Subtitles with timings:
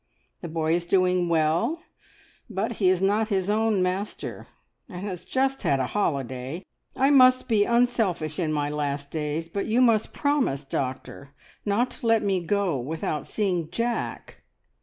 [0.41, 1.83] The boy is doing well,
[2.49, 4.47] but he is not his own master,
[4.89, 6.65] and has just had a holiday.
[6.95, 11.35] I must be unselfish in my last days, but you must promise, doctor,
[11.67, 14.41] not to let me go without seeing Jack!"